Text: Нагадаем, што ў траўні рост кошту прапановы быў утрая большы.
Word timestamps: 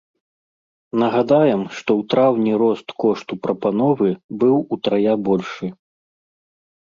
Нагадаем, 1.01 1.61
што 1.79 1.89
ў 2.03 2.07
траўні 2.13 2.53
рост 2.61 2.87
кошту 3.03 3.33
прапановы 3.43 4.09
быў 4.45 4.55
утрая 4.77 5.13
большы. 5.31 5.67